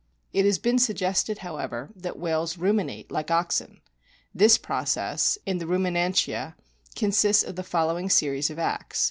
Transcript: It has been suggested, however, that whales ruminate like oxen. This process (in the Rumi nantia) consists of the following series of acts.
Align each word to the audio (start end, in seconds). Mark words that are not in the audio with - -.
It 0.33 0.45
has 0.45 0.57
been 0.57 0.79
suggested, 0.79 1.37
however, 1.45 1.91
that 1.95 2.17
whales 2.17 2.57
ruminate 2.57 3.11
like 3.11 3.29
oxen. 3.29 3.81
This 4.33 4.57
process 4.57 5.37
(in 5.45 5.59
the 5.59 5.67
Rumi 5.67 5.91
nantia) 5.91 6.55
consists 6.95 7.43
of 7.43 7.55
the 7.55 7.61
following 7.61 8.09
series 8.09 8.49
of 8.49 8.57
acts. 8.57 8.99